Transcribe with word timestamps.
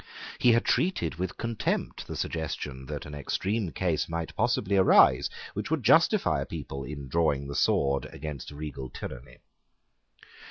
He 0.39 0.53
had 0.53 0.65
treated 0.65 1.17
with 1.19 1.37
contempt 1.37 2.07
the 2.07 2.15
suggestion 2.15 2.87
that 2.87 3.05
an 3.05 3.13
extreme 3.13 3.71
case 3.71 4.09
might 4.09 4.35
possibly 4.35 4.75
arise 4.75 5.29
which 5.53 5.69
would 5.69 5.83
justify 5.83 6.41
a 6.41 6.45
people 6.47 6.83
in 6.83 7.07
drawing 7.07 7.45
the 7.47 7.53
sword 7.53 8.07
against 8.11 8.49
regal 8.49 8.89
tyranny. 8.89 9.37